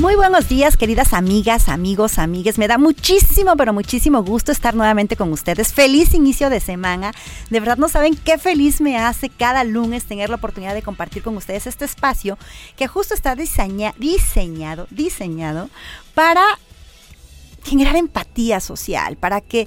[0.00, 2.56] Muy buenos días, queridas amigas, amigos, amigues.
[2.56, 5.72] Me da muchísimo, pero muchísimo gusto estar nuevamente con ustedes.
[5.72, 7.10] Feliz inicio de semana.
[7.50, 11.24] De verdad no saben qué feliz me hace cada lunes tener la oportunidad de compartir
[11.24, 12.38] con ustedes este espacio
[12.76, 15.68] que justo está diseñado, diseñado
[16.14, 16.44] para
[17.64, 19.66] generar empatía social, para que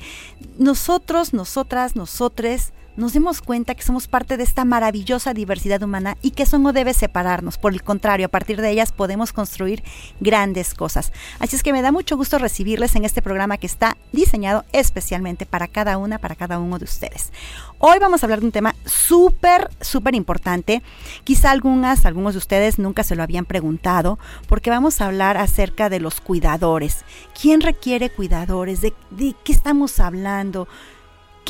[0.58, 6.32] nosotros, nosotras, nosotres nos demos cuenta que somos parte de esta maravillosa diversidad humana y
[6.32, 7.58] que eso no debe separarnos.
[7.58, 9.84] Por el contrario, a partir de ellas podemos construir
[10.20, 11.12] grandes cosas.
[11.40, 15.46] Así es que me da mucho gusto recibirles en este programa que está diseñado especialmente
[15.46, 17.32] para cada una, para cada uno de ustedes.
[17.80, 20.84] Hoy vamos a hablar de un tema súper, súper importante.
[21.24, 25.90] Quizá algunas, algunos de ustedes nunca se lo habían preguntado, porque vamos a hablar acerca
[25.90, 27.06] de los cuidadores.
[27.40, 28.82] ¿Quién requiere cuidadores?
[28.82, 30.68] ¿De, de qué estamos hablando?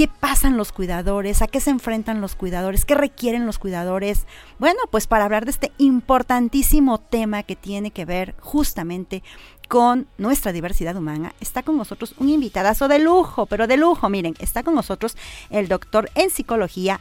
[0.01, 1.43] ¿Qué pasan los cuidadores?
[1.43, 2.85] ¿A qué se enfrentan los cuidadores?
[2.85, 4.25] ¿Qué requieren los cuidadores?
[4.57, 9.21] Bueno, pues para hablar de este importantísimo tema que tiene que ver justamente
[9.67, 14.33] con nuestra diversidad humana, está con nosotros un invitadazo de lujo, pero de lujo, miren,
[14.39, 15.15] está con nosotros
[15.51, 16.99] el doctor en psicología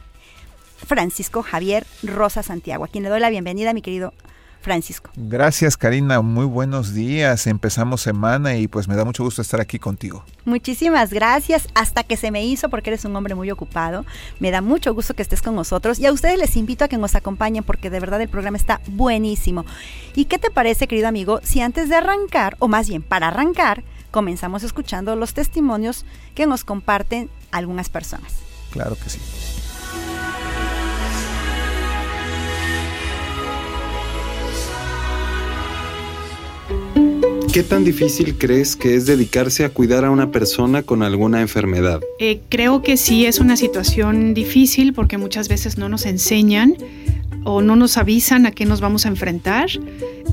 [0.85, 4.13] Francisco Javier Rosa Santiago, a quien le doy la bienvenida, mi querido
[4.61, 5.11] Francisco.
[5.15, 7.47] Gracias Karina, muy buenos días.
[7.47, 10.23] Empezamos semana y pues me da mucho gusto estar aquí contigo.
[10.45, 14.05] Muchísimas gracias, hasta que se me hizo porque eres un hombre muy ocupado.
[14.39, 16.97] Me da mucho gusto que estés con nosotros y a ustedes les invito a que
[16.97, 19.65] nos acompañen porque de verdad el programa está buenísimo.
[20.15, 23.83] ¿Y qué te parece, querido amigo, si antes de arrancar, o más bien para arrancar,
[24.11, 26.05] comenzamos escuchando los testimonios
[26.35, 28.33] que nos comparten algunas personas?
[28.71, 29.19] Claro que sí.
[37.53, 41.99] ¿Qué tan difícil crees que es dedicarse a cuidar a una persona con alguna enfermedad?
[42.17, 46.77] Eh, creo que sí es una situación difícil porque muchas veces no nos enseñan
[47.43, 49.67] o no nos avisan a qué nos vamos a enfrentar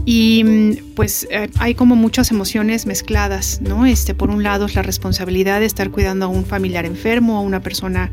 [0.04, 3.84] y mm, pues eh, hay como muchas emociones mezcladas, ¿no?
[3.84, 7.40] Este, por un lado es la responsabilidad de estar cuidando a un familiar enfermo, a
[7.40, 8.12] una persona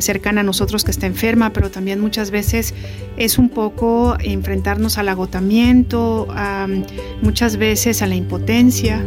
[0.00, 2.74] cercana a nosotros que está enferma, pero también muchas veces
[3.16, 6.28] es un poco enfrentarnos al agotamiento,
[7.22, 9.04] muchas veces a la impotencia.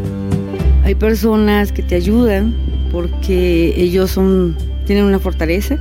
[0.84, 2.56] Hay personas que te ayudan
[2.92, 5.78] porque ellos son, tienen una fortaleza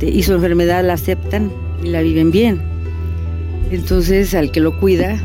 [0.00, 1.52] y su enfermedad la aceptan
[1.82, 2.60] y la viven bien.
[3.70, 5.18] Entonces al que lo cuida,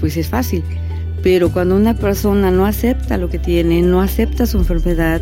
[0.00, 0.62] pues es fácil.
[1.22, 5.20] Pero cuando una persona no acepta lo que tiene, no acepta su enfermedad,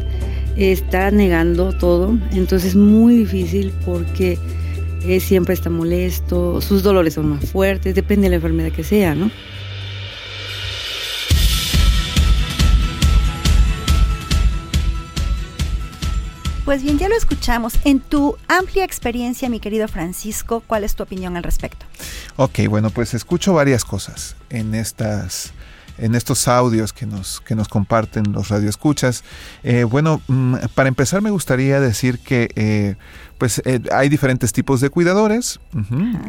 [0.56, 4.38] está negando todo, entonces es muy difícil porque
[5.20, 9.30] siempre está molesto, sus dolores son más fuertes, depende de la enfermedad que sea, ¿no?
[16.64, 17.74] Pues bien, ya lo escuchamos.
[17.84, 21.86] En tu amplia experiencia, mi querido Francisco, ¿cuál es tu opinión al respecto?
[22.34, 25.52] Ok, bueno, pues escucho varias cosas en estas
[25.98, 29.24] en estos audios que nos, que nos comparten los radioescuchas.
[29.62, 32.96] Eh, bueno, mm, para empezar me gustaría decir que eh,
[33.38, 35.60] pues eh, hay diferentes tipos de cuidadores.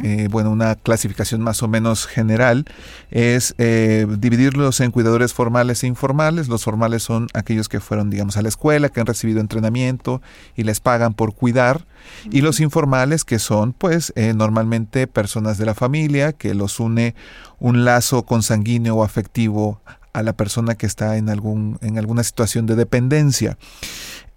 [0.02, 2.66] Eh, bueno, una clasificación más o menos general
[3.10, 6.48] es eh, dividirlos en cuidadores formales e informales.
[6.48, 10.20] Los formales son aquellos que fueron, digamos, a la escuela, que han recibido entrenamiento
[10.56, 11.86] y les pagan por cuidar.
[12.30, 17.14] Y los informales que son, pues, normalmente personas de la familia que los une
[17.58, 19.80] un lazo consanguíneo o afectivo
[20.12, 23.56] a la persona que está en, algún, en alguna situación de dependencia.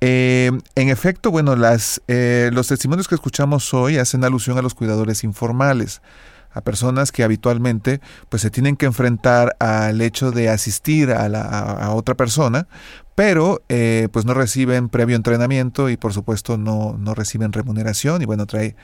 [0.03, 4.73] Eh, en efecto, bueno, las, eh, los testimonios que escuchamos hoy hacen alusión a los
[4.73, 6.01] cuidadores informales,
[6.49, 11.43] a personas que habitualmente pues se tienen que enfrentar al hecho de asistir a, la,
[11.43, 12.67] a otra persona,
[13.13, 18.25] pero eh, pues no reciben previo entrenamiento y por supuesto no, no reciben remuneración y
[18.25, 18.75] bueno, trae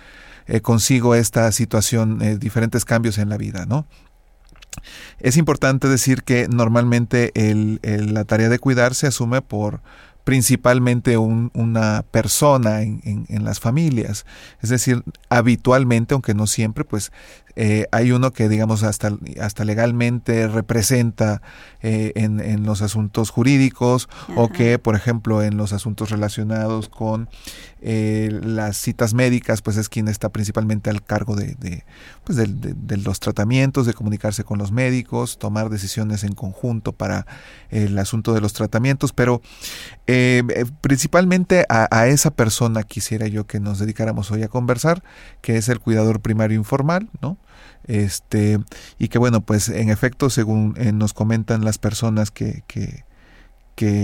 [0.61, 3.85] consigo esta situación diferentes cambios en la vida, ¿no?
[5.19, 9.81] Es importante decir que normalmente el, la tarea de cuidar se asume por
[10.27, 14.25] principalmente una persona en, las familias.
[14.61, 17.13] Es decir, habitualmente, aunque no siempre, pues
[17.55, 21.41] eh, hay uno que, digamos, hasta, hasta legalmente representa
[21.81, 27.29] eh, en, los asuntos jurídicos o que, por ejemplo, en los asuntos relacionados con
[27.81, 31.83] eh, las citas médicas, pues es quien está principalmente al cargo de, de,
[32.23, 37.25] pues de, los tratamientos, de comunicarse con los médicos, tomar decisiones en conjunto para
[37.71, 39.41] el asunto de los tratamientos, pero
[40.81, 45.03] principalmente a, esa persona quisiera yo que nos dedicáramos hoy a conversar,
[45.41, 47.37] que es el cuidador primario informal, ¿no?
[47.85, 48.59] Este,
[48.99, 53.05] y que bueno, pues en efecto, según eh, nos comentan las personas que, que,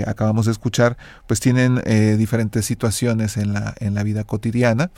[0.06, 4.92] acabamos de escuchar, pues tienen eh, diferentes situaciones en la, en la vida cotidiana.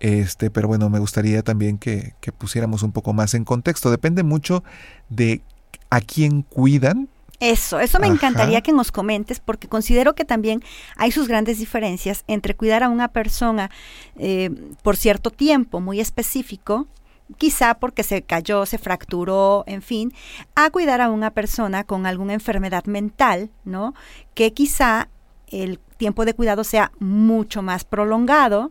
[0.00, 3.90] Este, pero bueno, me gustaría también que, que pusiéramos un poco más en contexto.
[3.90, 4.62] Depende mucho
[5.08, 5.40] de
[5.88, 7.08] a quién cuidan,
[7.40, 10.62] eso, eso me encantaría que nos comentes porque considero que también
[10.96, 13.70] hay sus grandes diferencias entre cuidar a una persona
[14.16, 14.50] eh,
[14.82, 16.88] por cierto tiempo muy específico
[17.36, 20.12] quizá porque se cayó, se fracturó, en fin,
[20.54, 23.94] a cuidar a una persona con alguna enfermedad mental, ¿no?
[24.34, 25.08] Que quizá
[25.48, 28.70] el tiempo de cuidado sea mucho más prolongado,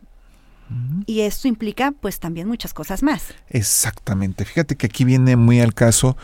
[1.05, 3.33] y esto implica pues también muchas cosas más.
[3.49, 4.45] Exactamente.
[4.45, 6.17] Fíjate que aquí viene muy al caso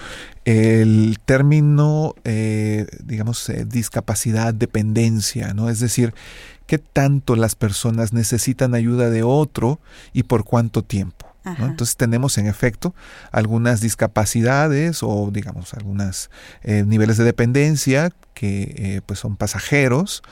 [0.46, 5.70] el término, eh, digamos, eh, discapacidad, dependencia, ¿no?
[5.70, 6.14] Es decir,
[6.68, 9.80] qué tanto las personas necesitan ayuda de otro
[10.12, 11.33] y por cuánto tiempo.
[11.46, 12.96] Entonces tenemos en efecto
[13.32, 16.30] algunas discapacidades o digamos algunos
[16.62, 20.24] eh, niveles de dependencia que eh, pues son pasajeros.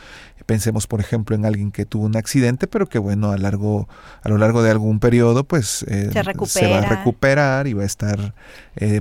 [0.45, 3.87] Pensemos por ejemplo en alguien que tuvo un accidente pero que bueno a largo
[4.23, 6.09] a lo largo de algún periodo pues eh,
[6.45, 8.33] se, va a recuperar y va a estar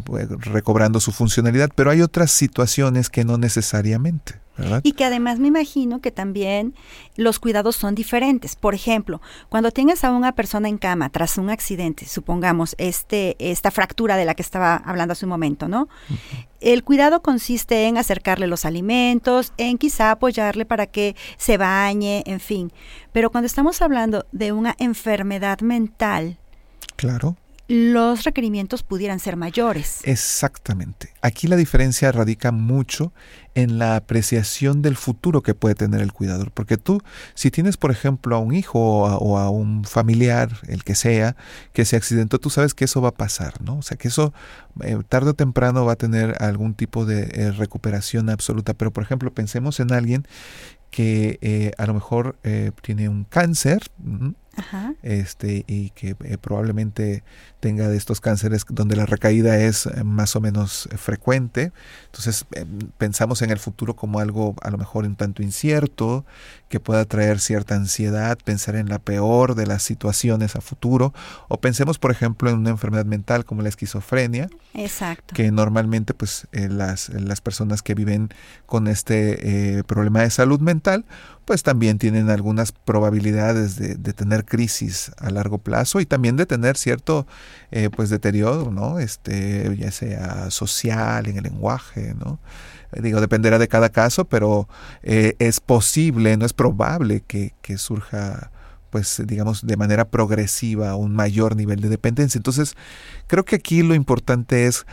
[0.04, 1.70] pues, recobrando su funcionalidad.
[1.74, 4.34] Pero hay otras situaciones que no necesariamente.
[4.82, 6.74] Y que además me imagino que también
[7.16, 8.56] los cuidados son diferentes.
[8.56, 13.70] Por ejemplo, cuando tienes a una persona en cama tras un accidente, supongamos este, esta
[13.70, 15.88] fractura de la que estaba hablando hace un momento, ¿no?
[16.60, 22.40] El cuidado consiste en acercarle los alimentos, en quizá apoyarle para que se bañe, en
[22.40, 22.72] fin.
[23.12, 26.38] Pero cuando estamos hablando de una enfermedad mental,
[26.96, 27.36] Claro
[27.70, 30.00] los requerimientos pudieran ser mayores.
[30.02, 31.14] Exactamente.
[31.22, 33.12] Aquí la diferencia radica mucho
[33.54, 36.50] en la apreciación del futuro que puede tener el cuidador.
[36.50, 37.00] Porque tú,
[37.34, 41.36] si tienes, por ejemplo, a un hijo o a, un familiar, el que sea,
[41.72, 43.78] que se accidentó, tú sabes que eso va a pasar, ¿no?
[43.78, 44.34] O sea, que eso
[44.82, 48.74] eh, tarde o temprano va a tener algún tipo de eh, recuperación absoluta.
[48.74, 50.26] Pero, por ejemplo, pensemos en alguien
[50.90, 52.36] que eh, a lo mejor
[52.82, 53.92] tiene un cáncer,
[55.02, 57.22] este y que eh, probablemente
[57.60, 61.72] tenga de estos cánceres donde la recaída es eh, más o menos eh, frecuente.
[62.06, 62.44] Entonces
[62.98, 66.24] pensamos en el futuro como algo a lo mejor un tanto incierto,
[66.70, 71.12] que pueda traer cierta ansiedad, pensar en la peor de las situaciones a futuro,
[71.48, 75.34] o pensemos por ejemplo en una enfermedad mental como la esquizofrenia, Exacto.
[75.34, 78.30] que normalmente pues las, las personas que viven
[78.66, 81.04] con este problema de salud mental
[81.50, 86.76] pues también tienen algunas probabilidades de, tener crisis a largo plazo y también de tener
[86.76, 87.26] cierto
[87.72, 89.00] eh, pues deterioro, ¿no?
[89.00, 92.38] Este, ya sea social, en el lenguaje, ¿no?
[92.92, 94.68] Eh, digo, dependerá de cada caso, pero
[95.02, 98.50] eh, es posible, no es probable que, que surja
[98.90, 102.38] pues digamos de manera progresiva un mayor nivel de dependencia.
[102.38, 102.74] Entonces,
[103.28, 104.84] creo que aquí lo importante es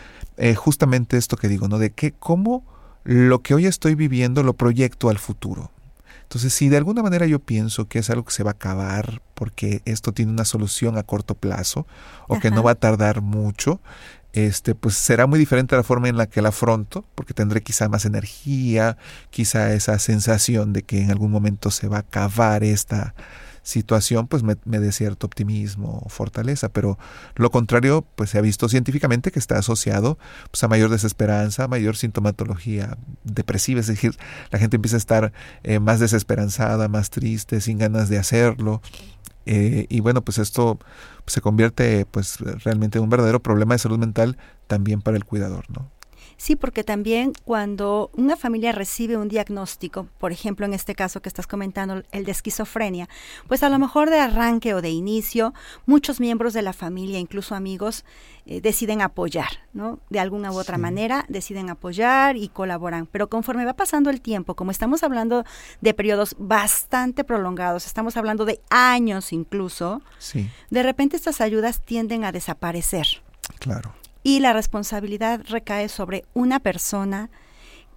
[0.56, 1.80] justamente esto que digo, ¿no?
[1.80, 2.63] De que cómo
[3.04, 5.72] lo que hoy estoy viviendo lo proyecto al futuro.
[6.24, 9.22] Entonces, si de alguna manera yo pienso que es algo que se va a acabar
[9.34, 11.88] porque esto tiene una solución a corto plazo
[12.27, 13.80] o que no va a tardar mucho,
[14.46, 17.89] este, pues será muy diferente la forma en la que la afronto, porque tendré quizá
[17.89, 18.96] más energía,
[19.32, 23.15] quizá esa sensación de que en algún momento se va a acabar esta
[23.63, 27.00] situación pues me, dé cierto optimismo o fortaleza, pero
[27.36, 30.20] lo contrario pues se ha visto científicamente que está asociado
[30.51, 34.15] pues, a mayor desesperanza, mayor sintomatología depresiva, es decir,
[34.51, 38.82] la gente empieza a estar eh, más desesperanzada, más triste, sin ganas de hacerlo.
[39.48, 40.77] Eh, y bueno, pues esto
[41.25, 44.38] se convierte pues realmente en un verdadero problema de salud mental
[44.68, 45.89] también para el cuidador, ¿no?
[46.38, 51.29] Sí, porque también cuando una familia recibe un diagnóstico, por ejemplo en este caso que
[51.29, 53.10] estás comentando, el de esquizofrenia,
[53.48, 55.56] pues a lo mejor de arranque o de inicio,
[55.88, 58.06] muchos miembros de la familia, incluso amigos,
[58.46, 60.00] eh, deciden apoyar, ¿no?
[60.12, 63.08] De alguna u otra manera deciden apoyar y colaboran.
[63.08, 65.44] Pero conforme va pasando el tiempo, como estamos hablando
[65.82, 70.03] de periodos bastante prolongados, estamos hablando de años incluso,
[70.70, 73.08] de repente estas ayudas tienden a desaparecer.
[73.60, 73.96] Claro
[74.27, 77.29] y la responsabilidad recae sobre una persona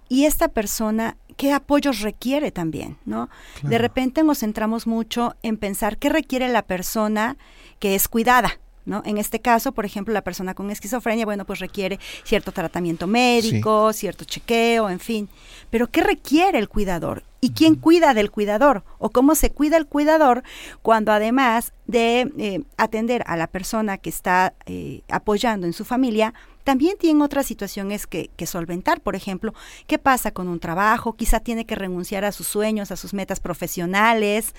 [0.07, 3.29] y esta persona qué apoyos requiere también, ¿no?
[3.63, 7.35] De repente nos centramos mucho en pensar qué requiere la persona
[7.79, 9.03] que es cuidada, ¿No?
[9.05, 13.93] En este caso, por ejemplo, la persona con esquizofrenia, bueno, pues requiere cierto tratamiento médico,
[13.93, 15.29] cierto chequeo, en fin.
[15.69, 17.23] Pero ¿qué requiere el cuidador?
[17.41, 18.83] ¿Y quién cuida del cuidador?
[18.97, 20.43] ¿O cómo se cuida el cuidador
[20.81, 26.33] cuando además de eh, atender a la persona que está eh, apoyando en su familia,
[26.63, 29.01] también tiene otras situaciones que, que, solventar.
[29.01, 29.53] Por ejemplo,
[29.87, 31.13] ¿qué pasa con un trabajo?
[31.13, 34.53] Quizá tiene que renunciar a sus sueños, a sus metas profesionales,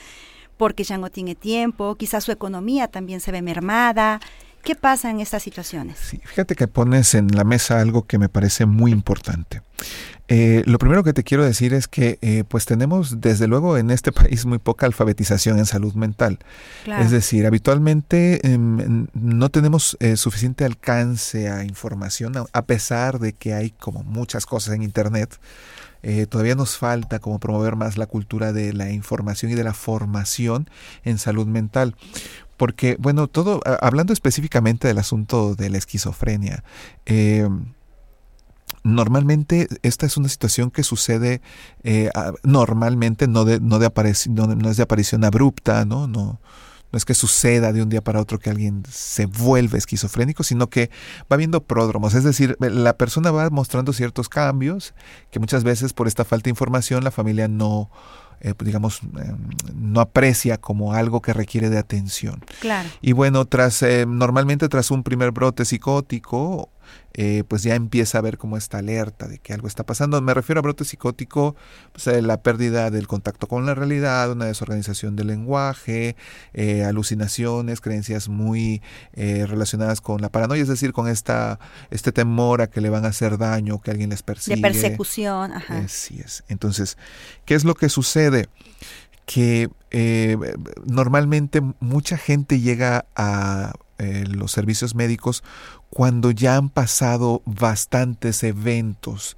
[0.63, 1.97] porque ya no tiene tiempo.
[1.97, 4.21] Quizá su economía también se ve mermada.
[4.63, 5.99] ¿Qué pasa en estas situaciones?
[5.99, 9.61] Sí, fíjate que pones en la mesa algo que me parece muy importante.
[10.29, 13.91] Eh, lo primero que te quiero decir es que eh, pues tenemos desde luego en
[13.91, 16.39] este país muy poca alfabetización en salud mental.
[16.87, 23.53] Es decir, habitualmente em, no tenemos eh, suficiente alcance a información a pesar de que
[23.53, 25.41] hay como muchas cosas en Internet.
[26.29, 30.69] Todavía nos falta como promover más la cultura de la información y de la formación
[31.05, 31.95] en salud mental
[32.63, 36.63] porque, bueno, todo, hablando específicamente del asunto de la esquizofrenia,
[37.07, 37.49] eh,
[38.85, 41.41] normalmente esta es una situación que sucede
[41.83, 42.09] eh,
[42.45, 43.91] normalmente, no, de, no, de
[44.29, 46.07] no, es de aparición abrupta, ¿no?
[46.07, 46.41] No,
[46.93, 50.69] no es que suceda de un día para otro que alguien se vuelve esquizofrénico, sino
[50.69, 50.91] que
[51.31, 52.15] va viendo pródromos.
[52.15, 54.95] Es decir, la persona va mostrando ciertos cambios
[55.31, 57.91] que muchas veces por esta falta de información la familia no,
[58.41, 59.33] eh, pues, digamos, eh,
[59.75, 62.45] no aprecia como algo que requiere de atención.
[62.61, 62.89] Claro.
[63.01, 66.69] Y bueno, tras, eh, normalmente tras un primer brote psicótico,
[67.15, 70.21] eh, pues ya empieza a ver como esta alerta de que algo está pasando.
[70.23, 71.55] Me refiero a brote psicótico,
[71.93, 76.17] pues a la pérdida del contacto con la realidad, una desorganización del lenguaje,
[76.55, 78.81] eh, alucinaciones, creencias muy
[79.13, 81.59] eh, relacionadas con la paranoia, es decir, con esta,
[81.91, 84.57] este temor a que le van a hacer daño, que alguien les persigue.
[84.57, 85.79] De persecución, ajá.
[85.79, 86.45] Así es.
[86.49, 86.97] Entonces,
[87.45, 88.49] ¿qué es lo que sucede?
[89.25, 89.71] que
[90.85, 95.45] normalmente mucha gente llega a los servicios médicos
[95.91, 99.37] cuando ya han pasado bastantes eventos.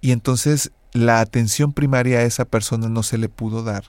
[0.00, 3.84] Y entonces la atención primaria a esa persona no se le pudo dar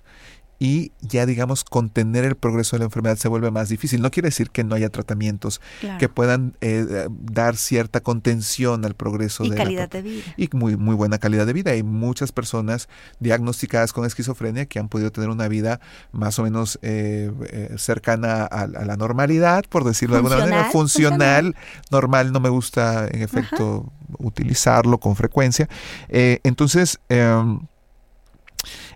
[0.62, 4.00] y ya digamos contener el progreso de la enfermedad se vuelve más difícil.
[4.00, 5.60] No quiere decir que no haya tratamientos
[5.98, 10.24] que puedan eh, dar cierta contención al progreso y de calidad de vida.
[10.38, 11.72] Y muy, muy buena calidad de vida.
[11.72, 12.90] Hay muchas personas
[13.20, 15.80] diagnosticadas con esquizofrenia que han podido tener una vida
[16.12, 21.56] más o menos eh, eh, cercana a, la normalidad, por decirlo de alguna manera, funcional,
[21.90, 25.68] normal, no me gusta en efecto utilizarlo con frecuencia.
[26.08, 27.62] entonces, em,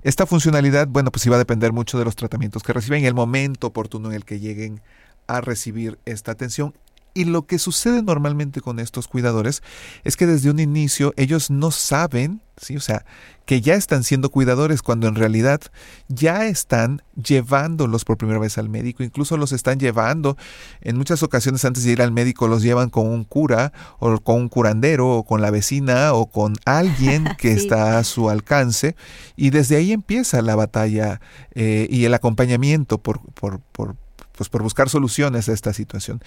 [0.06, 3.16] esta funcionalidad, bueno, pues iba a depender mucho de los tratamientos que reciben y el
[3.16, 4.80] momento oportuno en el que lleguen
[5.26, 6.76] a recibir esta atención
[7.16, 9.64] y lo que sucede normalmente con estos cuidadores
[10.04, 12.76] es que desde un inicio ellos no saben, ¿sí?
[12.76, 13.06] o sea,
[13.46, 15.62] que ya están siendo cuidadores cuando en realidad
[16.10, 20.36] ya están llevándolos por primera vez al médico, incluso los están llevando,
[20.82, 24.36] en muchas ocasiones antes de ir al médico los llevan con un cura o con
[24.36, 28.98] un curandero o con la vecina o con alguien que está a su alcance
[29.38, 31.22] y desde ahí empieza la batalla
[31.54, 33.96] eh, y el acompañamiento por, por, por
[34.36, 36.22] pues por buscar soluciones a esta situación.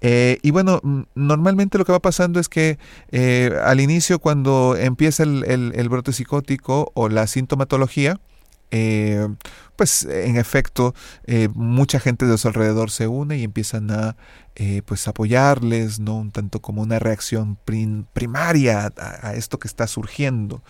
[0.00, 0.80] Eh, y bueno,
[1.14, 2.78] normalmente lo que va pasando es que
[3.10, 8.20] eh, al inicio cuando empieza el, brote psicótico o la sintomatología,
[8.70, 9.28] eh,
[9.76, 10.94] pues en efecto
[11.54, 14.16] mucha gente de su alrededor se une y empiezan a
[14.86, 16.16] pues apoyarles, ¿no?
[16.16, 17.58] Un tanto como una reacción
[18.12, 20.62] primaria a, esto que está surgiendo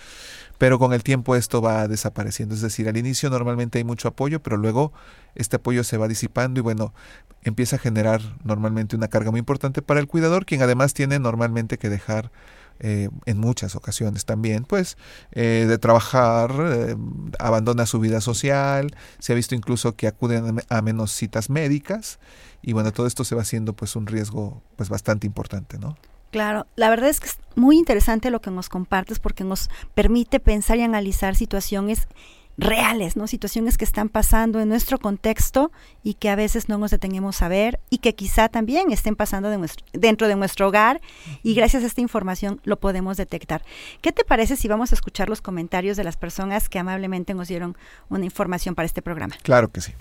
[0.59, 2.55] pero con el tiempo esto va desapareciendo.
[2.55, 4.93] Es decir, al inicio normalmente hay mucho apoyo, pero luego
[5.35, 6.95] este apoyo se va disipando y bueno,
[7.43, 11.79] empieza a generar normalmente una carga muy importante para el cuidador, quien además tiene normalmente
[11.79, 12.31] que dejar
[12.81, 14.97] eh, en muchas ocasiones también, pues,
[15.33, 16.97] eh, de trabajar, eh,
[17.39, 22.19] abandona su vida social, se ha visto incluso que acuden a menos citas médicas
[22.63, 25.97] y bueno, todo esto se va haciendo pues un riesgo pues bastante importante, ¿no?
[26.31, 30.41] Claro, la verdad es que es muy interesante lo que nos compartes porque nos permite
[30.41, 32.09] pensar y analizar situaciones
[32.59, 33.27] reales, ¿no?
[33.27, 35.71] Situaciones que están pasando en nuestro contexto
[36.03, 39.51] y que a veces no nos detenemos a ver y que quizá también estén pasando
[39.51, 41.01] de nuestro, dentro de nuestro hogar
[41.43, 43.63] y gracias a esta información lo podemos detectar.
[44.01, 47.49] ¿Qué te parece si vamos a escuchar los comentarios de las personas que amablemente nos
[47.49, 47.77] dieron
[48.09, 49.37] una información para este programa?
[49.43, 49.93] Claro que sí.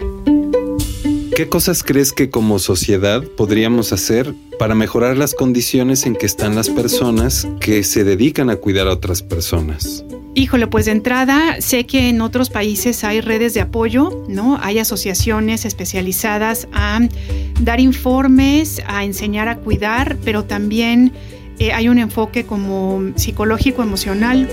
[1.36, 6.56] ¿Qué cosas crees que como sociedad podríamos hacer para mejorar las condiciones en que están
[6.56, 10.06] las personas que se dedican a cuidar a otras personas?
[10.38, 14.60] Híjole, pues de entrada sé que en otros países hay redes de apoyo, ¿no?
[14.62, 17.00] Hay asociaciones especializadas a
[17.62, 21.14] dar informes, a enseñar a cuidar, pero también
[21.58, 24.50] eh, hay un enfoque como psicológico, emocional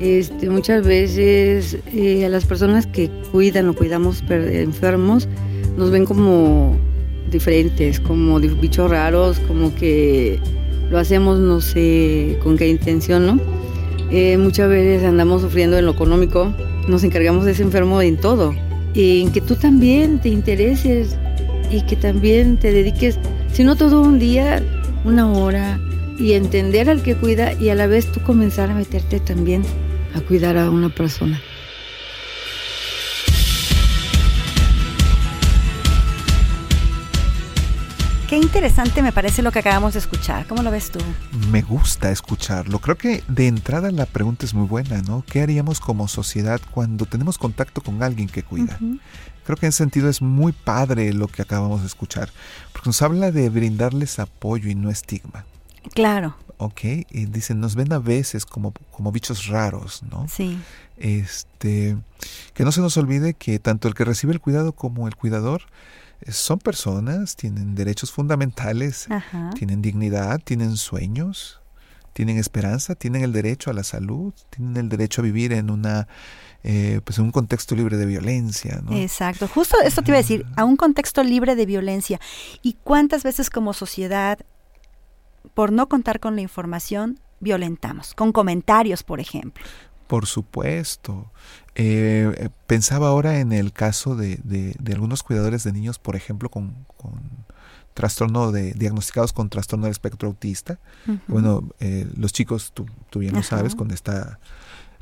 [0.00, 5.28] Este, muchas veces eh, a las personas que cuidan o cuidamos enfermos
[5.76, 6.76] nos ven como
[7.30, 10.40] diferentes, como bichos raros, como que
[10.90, 13.62] lo hacemos no sé con qué intención, ¿no?
[14.14, 16.52] Eh, muchas veces andamos sufriendo en lo económico,
[16.86, 18.54] nos encargamos de ese enfermo en todo,
[18.92, 21.16] y en que tú también te intereses
[21.70, 23.18] y que también te dediques,
[23.54, 24.62] si no todo un día,
[25.06, 25.80] una hora,
[26.18, 29.62] y entender al que cuida y a la vez tú comenzar a meterte también
[30.14, 31.40] a cuidar a una persona.
[38.32, 40.46] Qué interesante me parece lo que acabamos de escuchar.
[40.46, 40.98] ¿Cómo lo ves tú?
[41.50, 42.78] Me gusta escucharlo.
[42.78, 45.22] Creo que de entrada la pregunta es muy buena, ¿no?
[45.30, 48.78] ¿Qué haríamos como sociedad cuando tenemos contacto con alguien que cuida?
[49.44, 52.30] Creo que en ese sentido es muy padre lo que acabamos de escuchar,
[52.72, 55.44] porque nos habla de brindarles apoyo y no estigma.
[55.92, 56.34] Claro.
[56.56, 60.26] Ok, y dicen, nos ven a veces como, como bichos raros, ¿no?
[60.30, 60.58] Sí.
[60.96, 61.96] Este,
[62.54, 65.62] que no se nos olvide que tanto el que recibe el cuidado como el cuidador
[66.28, 69.08] son personas, tienen derechos fundamentales,
[69.54, 71.60] tienen dignidad, tienen sueños,
[72.12, 76.06] tienen esperanza, tienen el derecho a la salud, tienen el derecho a vivir en una
[76.64, 78.80] eh, pues en un contexto libre de violencia.
[78.84, 78.96] ¿no?
[78.96, 82.20] Exacto, justo esto te iba a decir, a un contexto libre de violencia.
[82.62, 84.38] ¿Y cuántas veces como sociedad,
[85.54, 88.14] por no contar con la información, violentamos?
[88.14, 89.64] Con comentarios, por ejemplo.
[90.12, 91.32] Por supuesto.
[91.74, 96.74] Eh, pensaba ahora en el caso de, de, algunos cuidadores de niños, por ejemplo, con,
[97.94, 100.78] trastorno de diagnosticados con trastorno del espectro autista.
[101.28, 104.38] Bueno, eh, los chicos, tú, tú bien lo sabes, con esta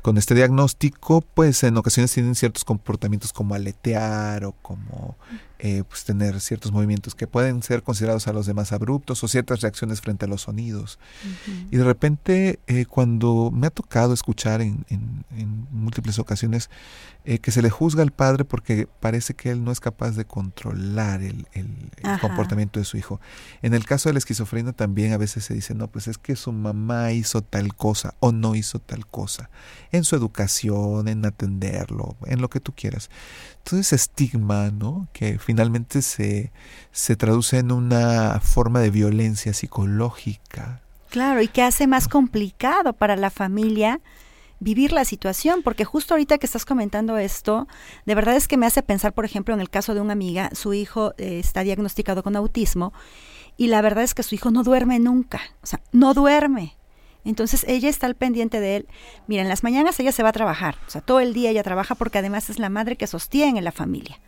[0.01, 5.17] con este diagnóstico, pues en ocasiones tienen ciertos comportamientos como aletear o como
[5.63, 9.61] eh, pues tener ciertos movimientos que pueden ser considerados a los demás abruptos o ciertas
[9.61, 10.97] reacciones frente a los sonidos.
[11.69, 16.71] Y de repente, eh, cuando me ha tocado escuchar en, en, múltiples ocasiones
[17.25, 20.25] eh, que se le juzga al padre porque parece que él no es capaz de
[20.25, 21.69] controlar el, el,
[22.19, 23.21] comportamiento de su hijo.
[23.61, 26.35] En el caso de la esquizofrenia también a veces se dice, no, pues es que
[26.35, 29.51] su mamá hizo tal cosa o no hizo tal cosa,
[29.91, 33.11] en su educación, en atenderlo, en lo que tú quieras.
[33.63, 35.07] Todo ese estigma, ¿no?
[35.13, 36.51] Que finalmente se,
[36.91, 40.81] se traduce en una forma de violencia psicológica.
[41.09, 43.99] Claro, y que hace más complicado para la familia
[44.61, 47.67] vivir la situación, porque justo ahorita que estás comentando esto,
[48.05, 50.51] de verdad es que me hace pensar, por ejemplo, en el caso de una amiga,
[50.53, 52.93] su hijo eh, está diagnosticado con autismo
[53.57, 56.77] y la verdad es que su hijo no duerme nunca, o sea, no duerme.
[57.23, 58.87] Entonces ella está al pendiente de él.
[59.27, 61.63] Mira, en las mañanas ella se va a trabajar, o sea, todo el día ella
[61.63, 64.19] trabaja porque además es la madre que sostiene la familia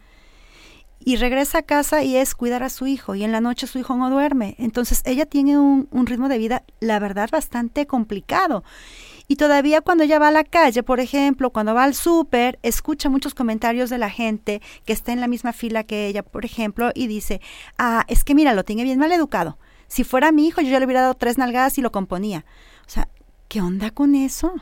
[1.06, 3.80] y regresa a casa y es cuidar a su hijo y en la noche su
[3.80, 4.56] hijo no duerme.
[4.58, 8.64] Entonces ella tiene un, ritmo de vida, la verdad, bastante complicado.
[9.28, 13.10] Y todavía cuando ella va a la calle, por ejemplo, cuando va al súper, escucha
[13.10, 16.92] muchos comentarios de la gente que está en la misma fila que ella, por ejemplo,
[16.94, 17.42] y dice,
[17.78, 19.58] ah, es que mira, lo tiene bien mal educado.
[19.88, 22.46] Si fuera mi hijo, yo ya le hubiera dado tres nalgadas y lo componía.
[22.86, 23.08] O sea,
[23.48, 24.54] ¿qué onda con eso?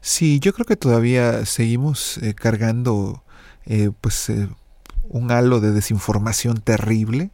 [0.00, 3.22] Sí, yo creo que todavía seguimos eh, cargando,
[3.66, 4.48] eh, pues, eh,
[5.08, 7.30] un halo de desinformación terrible.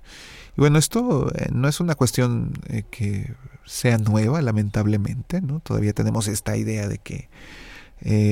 [0.56, 2.52] Y bueno, esto eh, no es una cuestión
[2.90, 5.60] que sea nueva, lamentablemente, ¿no?
[5.60, 7.28] Todavía tenemos esta idea de que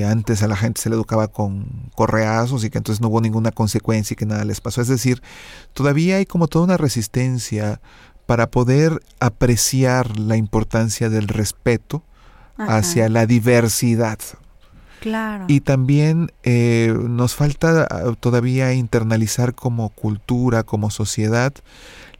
[0.07, 3.51] antes a la gente se le educaba con correazos y que entonces no hubo ninguna
[3.51, 4.81] consecuencia y que nada les pasó.
[4.81, 5.22] Es decir,
[5.72, 7.81] todavía hay como toda una resistencia
[8.27, 12.03] para poder apreciar la importancia del respeto
[12.59, 14.19] hacia la diversidad,
[15.47, 21.53] y también eh, nos falta ah, todavía internalizar como cultura, como sociedad,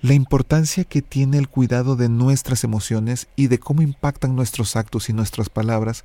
[0.07, 5.09] la importancia que tiene el cuidado de nuestras emociones y de cómo impactan nuestros actos
[5.09, 6.05] y nuestras palabras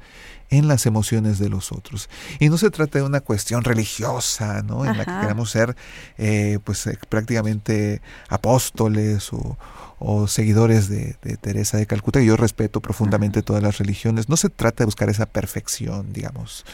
[0.50, 2.10] en las emociones de los otros.
[2.40, 4.86] Y no se trata de una cuestión religiosa, ¿no?
[4.86, 5.76] En la que queramos ser
[6.18, 9.58] eh, pues eh, prácticamente apóstoles o,
[10.00, 14.30] o seguidores de, Teresa de Calcuta, que yo respeto profundamente todas las religiones.
[14.30, 16.66] No se trata de buscar esa perfección, digamos,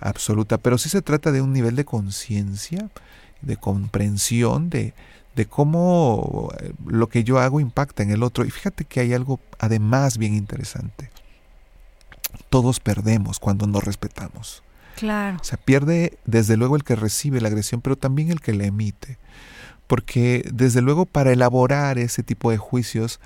[0.00, 2.90] absoluta, pero sí se trata de un nivel de conciencia,
[3.42, 4.92] de comprensión, de,
[5.34, 8.44] de cómo eh, lo que yo hago impacta en el otro.
[8.44, 11.10] Y fíjate que hay algo además bien interesante.
[12.50, 14.62] Todos perdemos cuando no respetamos.
[14.96, 15.38] Claro.
[15.40, 18.64] O sea, pierde desde luego el que recibe la agresión, pero también el que la
[18.64, 19.18] emite
[19.86, 23.20] porque desde luego para elaborar ese tipo de juicios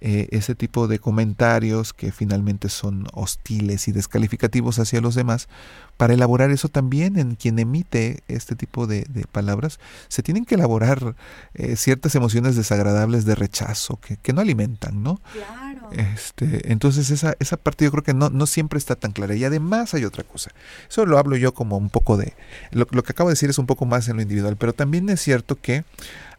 [0.00, 5.48] eh, ese tipo de comentarios que finalmente son hostiles y descalificativos hacia los demás,
[5.96, 11.16] para elaborar eso también en quien emite este tipo de, palabras, se tienen que elaborar
[11.54, 15.20] eh, ciertas emociones desagradables de rechazo que, que no alimentan, ¿no?
[15.32, 15.90] Claro.
[15.92, 19.34] Este, entonces esa, esa parte yo creo que no, no siempre está tan clara.
[19.34, 20.50] Y además hay otra cosa.
[20.88, 22.34] Eso lo hablo yo como un poco de...
[22.70, 25.08] Lo, lo que acabo de decir es un poco más en lo individual, pero también
[25.08, 25.84] es cierto que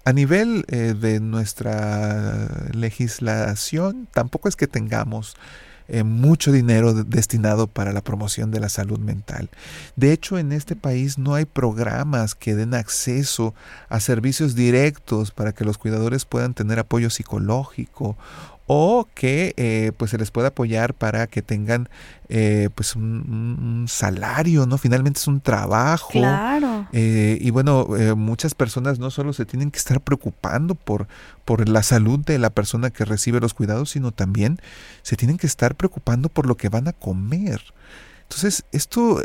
[0.08, 5.36] a nivel eh, de nuestra legislación, tampoco es que tengamos
[5.90, 9.50] eh, mucho dinero destinado para la promoción de la salud mental.
[9.98, 13.54] De hecho, en este país no hay programas que den acceso
[13.90, 18.16] a servicios directos para que los cuidadores puedan tener apoyo psicológico
[18.68, 21.90] o que eh, pues se les pueda apoyar para que tengan
[22.28, 24.78] eh, pues un, salario, ¿no?
[24.78, 26.12] Finalmente es un trabajo.
[26.12, 26.88] Claro.
[26.92, 31.08] Eh, y bueno, muchas personas no solo se tienen que estar preocupando por,
[31.46, 34.60] por la salud de la persona que recibe los cuidados, sino también
[35.02, 37.62] se tienen que estar preocupando por lo que van a comer.
[38.24, 39.24] Entonces, esto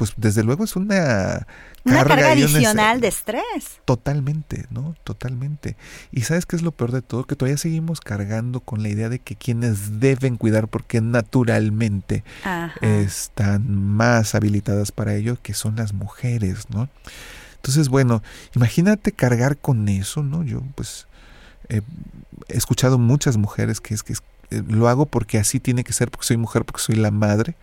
[0.00, 1.46] pues desde luego es una
[1.84, 3.82] una carga, adicional de estrés.
[3.84, 4.94] Totalmente, ¿no?
[5.04, 5.76] Totalmente.
[6.10, 7.24] Y sabes qué es lo peor de todo?
[7.24, 12.24] Que todavía seguimos cargando con la idea de que quienes deben cuidar porque naturalmente
[12.80, 16.88] están más habilitadas para ello, que son las mujeres, ¿no?
[17.56, 18.22] Entonces, bueno,
[18.56, 20.44] imagínate cargar con eso, ¿no?
[20.44, 21.08] Yo pues
[21.68, 21.82] he
[22.48, 26.26] escuchado muchas mujeres que es que eh, lo hago porque así tiene que ser, porque
[26.26, 27.54] soy mujer, porque soy la madre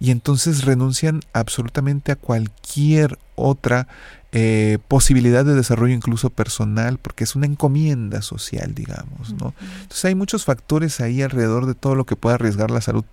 [0.00, 3.88] y entonces renuncian absolutamente a cualquier otra
[4.30, 9.54] eh, posibilidad de desarrollo incluso personal, porque es una encomienda social, digamos, ¿no?
[9.82, 13.04] Entonces hay muchos factores ahí alrededor de todo lo que puede arriesgar la salud,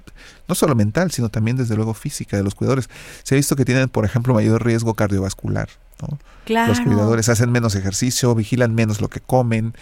[0.47, 2.89] no solo mental, sino también desde luego física de los cuidadores.
[3.23, 5.69] Se ha visto que tienen, por ejemplo, mayor riesgo cardiovascular,
[6.01, 6.19] ¿no?
[6.47, 9.73] Los cuidadores hacen menos ejercicio, vigilan menos lo que comen,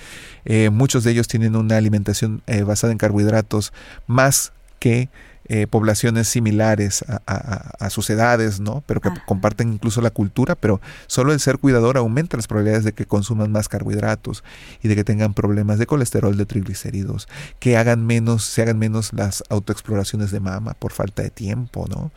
[0.46, 3.74] eh, muchos de ellos tienen una alimentación eh, basada en carbohidratos
[4.08, 5.10] más que
[5.46, 8.84] eh, poblaciones similares a, sus edades, ¿no?
[8.88, 12.94] Pero que comparten incluso la cultura, pero solo el ser cuidador aumenta las probabilidades de
[12.94, 14.44] que consuman más carbohidratos
[14.82, 17.28] y de que tengan problemas de colesterol, de triglicéridos,
[17.60, 22.12] que hagan menos, se hagan menos las autoexploraciones de mama por falta de tiempo, ¿no?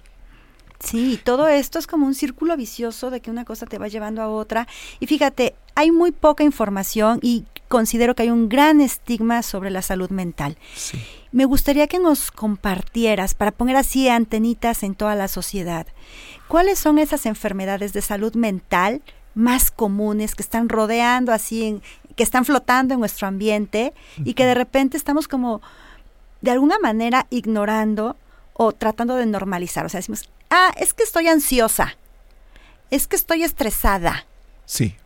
[0.78, 4.22] Sí, todo esto es como un círculo vicioso de que una cosa te va llevando
[4.22, 4.68] a otra.
[5.00, 9.82] Y fíjate, hay muy poca información y considero que hay un gran estigma sobre la
[9.82, 10.56] salud mental.
[11.32, 15.86] Me gustaría que nos compartieras, para poner así antenitas en toda la sociedad,
[16.48, 19.02] cuáles son esas enfermedades de salud mental
[19.34, 21.82] más comunes que están rodeando así,
[22.16, 23.92] que están flotando en nuestro ambiente
[24.24, 25.60] y que de repente estamos como
[26.40, 28.16] de alguna manera ignorando
[28.54, 29.84] o tratando de normalizar.
[29.84, 31.98] O sea, decimos, ah, es que estoy ansiosa,
[32.90, 34.26] es que estoy estresada.
[34.64, 34.96] Sí.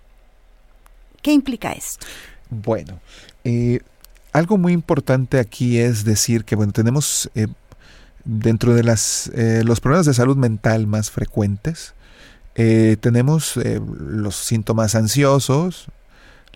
[1.23, 2.07] ¿Qué implica esto?
[2.49, 3.01] Bueno,
[3.45, 3.81] eh,
[4.33, 7.47] algo muy importante aquí es decir que, bueno, tenemos eh,
[8.25, 11.95] dentro de las, eh, los problemas de salud mental más frecuentes,
[13.01, 15.87] tenemos los síntomas ansiosos,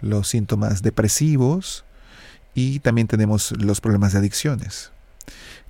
[0.00, 1.87] los síntomas depresivos
[2.55, 4.90] y también tenemos los problemas de adicciones.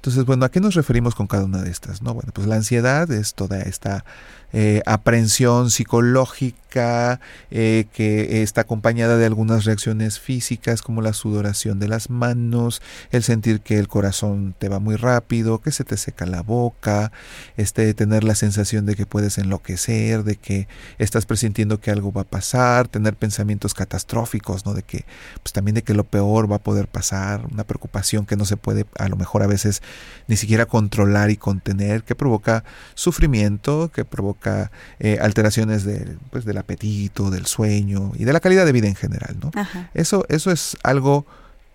[0.05, 2.03] Entonces, bueno, ¿a qué nos referimos con cada una de estas?
[2.03, 4.05] No, bueno, pues la ansiedad es toda esta
[4.53, 7.19] eh, aprensión psicológica
[7.51, 13.25] eh, que está acompañada de algunas reacciones físicas como la sudoración de las manos, el
[13.25, 17.11] sentir que el corazón te va muy rápido, que se te seca la boca,
[17.57, 22.23] este, tener la sensación de que puedes enloquecer, de que estás presintiendo que algo va
[22.23, 24.75] a pasar, tener pensamientos catastróficos, ¿no?
[24.75, 25.05] De que,
[25.43, 28.57] pues también de que lo peor va a poder pasar, una preocupación que no se
[28.57, 29.83] puede a lo mejor a veces
[30.27, 35.87] ni siquiera controlar y contener, que provoca sufrimiento, que provoca eh, alteraciones
[36.31, 39.37] pues, del apetito, del sueño y de la calidad de vida en general.
[39.41, 39.51] ¿no?
[39.93, 41.27] Eso, eso es algo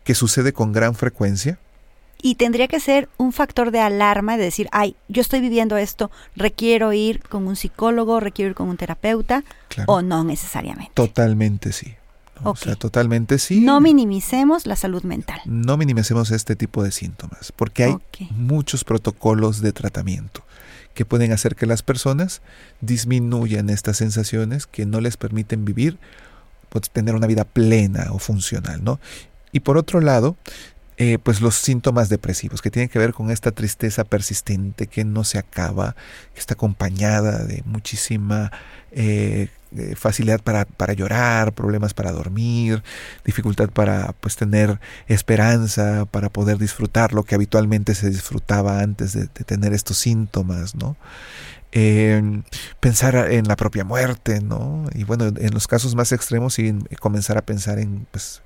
[0.03, 1.60] que sucede con gran frecuencia.
[2.21, 6.12] Y tendría que ser un factor de alarma de decir, ay, yo estoy viviendo esto,
[6.36, 9.43] requiero ir con un psicólogo, requiero ir con un terapeuta,
[9.86, 10.91] o no necesariamente.
[10.95, 11.95] Totalmente sí.
[12.43, 13.62] O sea, totalmente sí.
[13.62, 15.41] No minimicemos la salud mental.
[15.45, 17.97] No minimicemos este tipo de síntomas, porque hay
[18.32, 20.43] muchos protocolos de tratamiento
[20.93, 22.41] que pueden hacer que las personas
[22.82, 25.97] disminuyan estas sensaciones que no les permiten vivir,
[26.69, 28.99] pues, tener una vida plena o funcional, ¿no?
[29.52, 30.36] Y por otro lado,
[31.02, 35.23] eh, pues los síntomas depresivos, que tienen que ver con esta tristeza persistente que no
[35.23, 35.95] se acaba,
[36.34, 38.52] que está acompañada de muchísima
[38.91, 39.47] eh,
[39.95, 42.84] facilidad para, para, llorar, problemas para dormir,
[43.23, 49.27] dificultad para pues tener esperanza, para poder disfrutar lo que habitualmente se disfrutaba antes de,
[49.27, 50.97] tener estos síntomas, ¿no?
[52.79, 54.88] pensar en la propia muerte, ¿no?
[54.95, 58.41] Y bueno, en los casos más extremos, sí, comenzar a pensar en pues,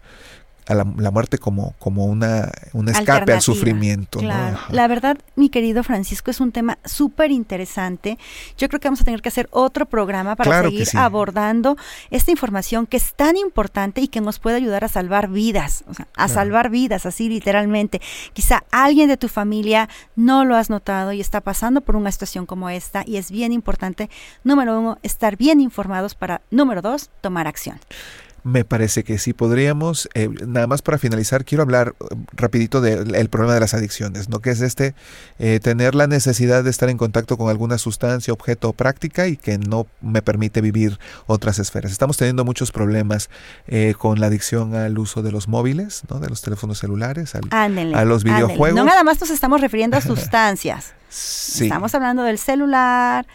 [0.68, 4.20] a la, muerte como, como una, un escape al sufrimiento.
[4.20, 4.60] Claro.
[4.70, 8.18] La verdad, mi querido Francisco, es un tema súper interesante.
[8.58, 11.78] Yo creo que vamos a tener que hacer otro programa para seguir abordando
[12.12, 15.94] esta información que es tan importante y que nos puede ayudar a salvar vidas, o
[15.94, 18.02] sea, a salvar vidas, así literalmente.
[18.34, 22.46] Quizá alguien de tu familia no lo has notado y está pasando por una situación
[22.46, 24.10] como esta y es bien importante,
[24.44, 27.80] número uno, estar bien informados para, número dos, tomar acción.
[28.44, 30.10] Me parece que sí podríamos.
[30.16, 34.40] Eh, nada más para finalizar, quiero hablar eh, rapidito del problema de las adicciones, ¿no?
[34.40, 34.96] Que es este,
[35.40, 39.38] eh, tener la necesidad de estar en contacto con alguna sustancia, objeto o práctica y
[39.38, 41.94] que no me permite vivir otras esferas.
[41.94, 43.30] Estamos teniendo muchos problemas
[43.98, 46.20] con la adicción al uso de los móviles, ¿no?
[46.20, 48.76] De los teléfonos celulares, a los videojuegos.
[48.76, 50.94] No nada más nos estamos refiriendo a sustancias.
[51.10, 51.64] sí.
[51.66, 53.26] Estamos hablando del celular,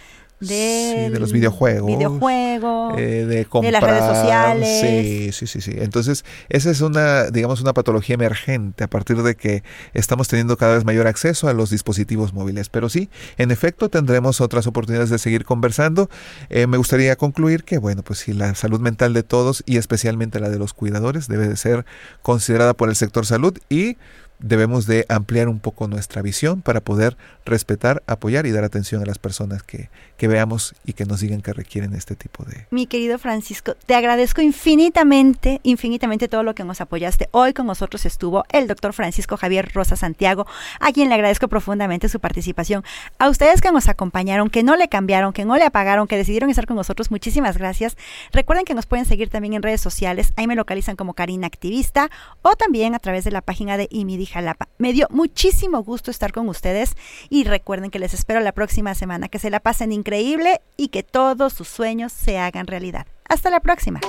[0.40, 4.81] de, de los videojuegos, videojuego, eh, de, de, las redes sociales.
[4.81, 5.72] Sí, sí, sí, sí.
[5.79, 9.62] Entonces, esa es una, digamos, una patología emergente a partir de que
[9.94, 12.68] estamos teniendo cada vez mayor acceso a los dispositivos móviles.
[12.68, 16.09] Pero sí, en efecto, tendremos otras oportunidades de seguir conversando.
[16.51, 20.40] Eh, me gustaría concluir que, bueno, pues sí, la salud mental de todos y especialmente
[20.40, 21.85] la de los cuidadores debe de ser
[22.22, 23.96] considerada por el sector salud y
[24.40, 29.07] debemos de ampliar un poco nuestra visión para poder respetar, apoyar y dar atención a
[29.07, 32.66] las personas que, que, veamos y que nos digan que requieren este tipo de...
[32.70, 37.29] Mi querido Francisco, te agradezco infinitamente, infinitamente todo lo que nos apoyaste.
[37.33, 40.46] Hoy con nosotros estuvo el doctor Francisco Javier Rosa Santiago,
[40.81, 42.85] a quien le agradezco profundamente su participación.
[43.18, 46.51] A ustedes que nos acompañaron, que no le cambiaron, que no le apagaron, que decidieron
[46.51, 47.96] estar con nosotros, muchísimas gracias.
[48.33, 52.11] Recuerden que nos pueden seguir también en redes sociales, ahí me localizan como Karina Activista
[52.42, 54.69] o también a través de la página de IMIDI Jalapa.
[54.79, 56.97] Me dio muchísimo gusto estar con ustedes
[57.29, 61.03] y recuerden que les espero la próxima semana, que se la pasen increíble y que
[61.03, 63.07] todos sus sueños se hagan realidad.
[63.29, 64.01] Hasta la próxima.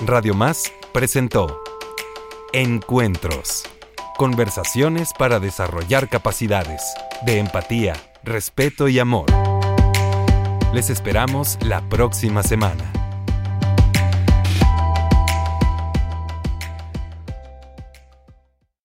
[0.00, 1.62] Radio Más presentó
[2.52, 3.64] Encuentros.
[4.16, 6.82] Conversaciones para desarrollar capacidades
[7.24, 9.26] de empatía, respeto y amor.
[10.72, 12.99] Les esperamos la próxima semana.